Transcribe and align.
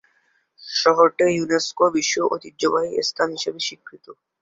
শহরটি 0.77 1.25
ইউনেস্কো 1.31 1.85
বিশ্ব 1.95 2.15
ঐতিহ্যবাহী 2.33 2.91
স্থান 3.09 3.29
হিসেবে 3.35 3.59
স্বীকৃত। 3.59 4.05